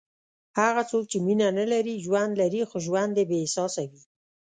هغه 0.59 0.81
څوک 0.89 1.03
چې 1.11 1.17
مینه 1.25 1.47
نه 1.59 1.65
لري، 1.71 1.95
ژوند 2.05 2.31
لري 2.41 2.61
خو 2.69 2.77
ژوند 2.87 3.13
یې 3.19 3.25
بېاحساسه 3.31 3.83
وي. 3.89 4.01